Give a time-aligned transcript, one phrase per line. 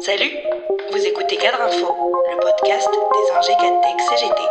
[0.00, 0.30] Salut,
[0.92, 1.86] vous écoutez Cadre Info,
[2.30, 3.52] le podcast des ingé
[4.10, 4.42] CGT.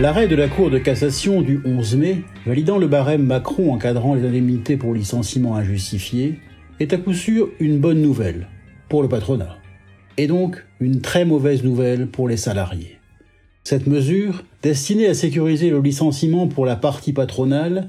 [0.00, 4.26] L'arrêt de la Cour de cassation du 11 mai, validant le barème Macron encadrant les
[4.26, 6.40] indemnités pour licenciement injustifié,
[6.80, 8.48] est à coup sûr une bonne nouvelle
[8.88, 9.56] pour le patronat,
[10.16, 12.98] et donc une très mauvaise nouvelle pour les salariés.
[13.64, 17.88] Cette mesure, destinée à sécuriser le licenciement pour la partie patronale,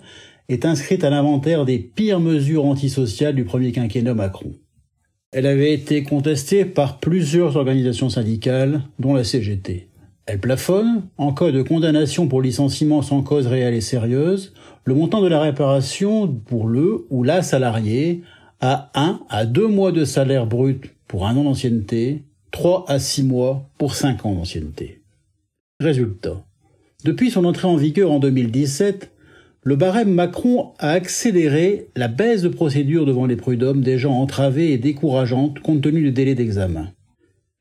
[0.50, 4.54] est inscrite à l'inventaire des pires mesures antisociales du premier quinquennat Macron.
[5.32, 9.88] Elle avait été contestée par plusieurs organisations syndicales, dont la CGT.
[10.26, 14.54] Elle plafonne, en cas de condamnation pour licenciement sans cause réelle et sérieuse,
[14.86, 18.22] le montant de la réparation pour le ou la salarié
[18.62, 23.24] à 1 à 2 mois de salaire brut pour un an d'ancienneté, 3 à 6
[23.24, 25.02] mois pour 5 ans d'ancienneté.
[25.80, 26.46] Résultat.
[27.04, 29.12] Depuis son entrée en vigueur en 2017,
[29.64, 34.78] le barème Macron a accéléré la baisse de procédures devant les prud'hommes déjà entravées et
[34.78, 36.92] décourageantes compte tenu du délai d'examen.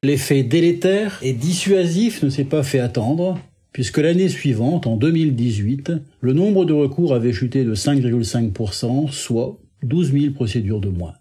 [0.03, 3.39] L'effet délétère et dissuasif ne s'est pas fait attendre,
[3.72, 10.12] puisque l'année suivante, en 2018, le nombre de recours avait chuté de 5,5%, soit 12
[10.12, 11.14] 000 procédures de moins.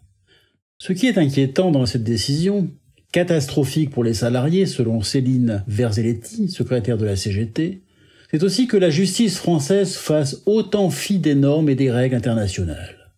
[0.79, 2.69] Ce qui est inquiétant dans cette décision,
[3.11, 7.81] catastrophique pour les salariés selon Céline Verzelletti, secrétaire de la CGT,
[8.31, 13.11] c'est aussi que la justice française fasse autant fi des normes et des règles internationales.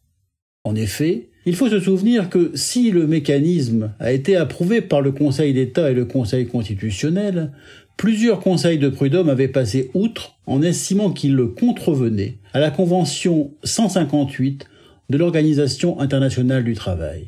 [0.63, 5.11] En effet, il faut se souvenir que si le mécanisme a été approuvé par le
[5.11, 7.51] Conseil d'État et le Conseil constitutionnel,
[7.97, 13.51] plusieurs conseils de prud'homme avaient passé outre en estimant qu'il le contrevenait à la Convention
[13.63, 14.67] 158
[15.09, 17.27] de l'Organisation internationale du travail.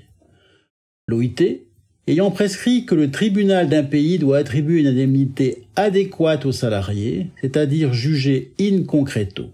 [1.08, 1.65] L'OIT
[2.08, 7.94] ayant prescrit que le tribunal d'un pays doit attribuer une indemnité adéquate aux salariés, c'est-à-dire
[7.94, 9.46] jugée in concreto.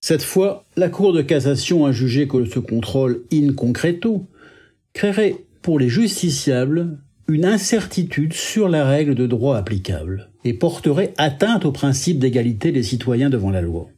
[0.00, 4.26] Cette fois, la Cour de cassation a jugé que ce contrôle in concreto
[4.92, 6.98] créerait pour les justiciables
[7.28, 12.84] une incertitude sur la règle de droit applicable et porterait atteinte au principe d'égalité des
[12.84, 13.88] citoyens devant la loi.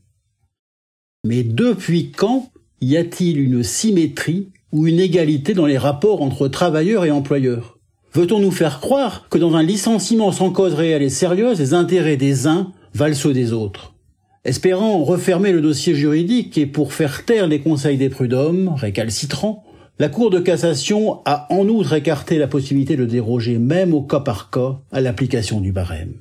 [1.24, 2.50] Mais depuis quand
[2.80, 7.77] y a-t-il une symétrie ou une égalité dans les rapports entre travailleurs et employeurs?
[8.14, 12.16] Veut-on nous faire croire que dans un licenciement sans cause réelle et sérieuse, les intérêts
[12.16, 13.94] des uns valent ceux des autres?
[14.44, 19.64] Espérant refermer le dossier juridique et pour faire taire les conseils des prud'hommes, récalcitrants,
[19.98, 24.20] la Cour de cassation a en outre écarté la possibilité de déroger même au cas
[24.20, 26.14] par cas à l'application du barème.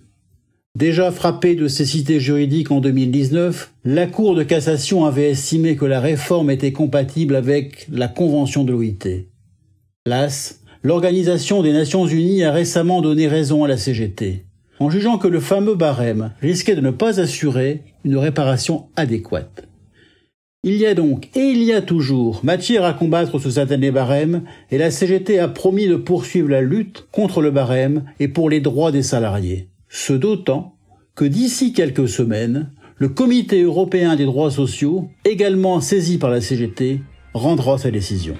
[0.75, 5.99] Déjà frappée de cécité juridique en 2019, la Cour de cassation avait estimé que la
[5.99, 9.25] réforme était compatible avec la Convention de l'OIT.
[10.05, 14.45] Las, l'Organisation des Nations Unies a récemment donné raison à la CGT,
[14.79, 19.67] en jugeant que le fameux barème risquait de ne pas assurer une réparation adéquate.
[20.63, 24.43] Il y a donc, et il y a toujours, matière à combattre ce satané barème,
[24.71, 28.61] et la CGT a promis de poursuivre la lutte contre le barème et pour les
[28.61, 29.67] droits des salariés.
[29.89, 30.75] Ce d'autant
[31.15, 37.01] que d'ici quelques semaines, le Comité européen des droits sociaux, également saisi par la CGT,
[37.33, 38.37] rendra sa décision.